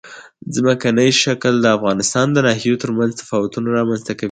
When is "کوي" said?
4.13-4.19